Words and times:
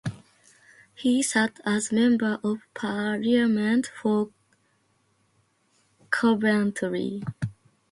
He 0.95 1.21
sat 1.21 1.59
as 1.63 1.91
Member 1.91 2.39
of 2.43 2.57
Parliament 2.73 3.85
for 3.85 4.31
Coventry. 6.09 7.21